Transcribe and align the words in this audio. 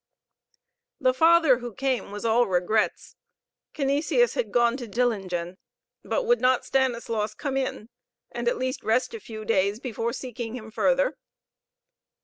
The 0.99 1.13
Father 1.13 1.59
who 1.59 1.75
came 1.75 2.09
was 2.09 2.25
all 2.25 2.47
regrets. 2.47 3.17
Canisius 3.75 4.33
had 4.33 4.51
gone 4.51 4.75
to 4.77 4.87
Dillingen. 4.87 5.57
But 6.03 6.23
would 6.23 6.41
not 6.41 6.65
Stanislaus 6.65 7.35
come 7.35 7.55
in, 7.55 7.87
and 8.31 8.47
at 8.47 8.57
least 8.57 8.81
rest 8.83 9.13
a 9.13 9.19
few 9.19 9.45
days 9.45 9.79
before 9.79 10.11
seeking 10.13 10.55
him 10.55 10.71
further? 10.71 11.17